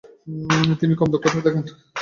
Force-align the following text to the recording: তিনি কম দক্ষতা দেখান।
তিনি 0.79 0.93
কম 0.95 1.07
দক্ষতা 1.13 1.39
দেখান। 1.45 1.63